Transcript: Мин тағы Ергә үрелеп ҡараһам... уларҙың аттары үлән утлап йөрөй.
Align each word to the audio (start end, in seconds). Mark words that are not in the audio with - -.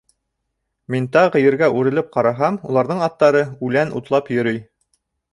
Мин 0.93 1.03
тағы 1.17 1.41
Ергә 1.41 1.67
үрелеп 1.81 2.09
ҡараһам... 2.15 2.57
уларҙың 2.71 3.03
аттары 3.09 3.43
үлән 3.67 3.93
утлап 4.01 4.33
йөрөй. 4.37 4.59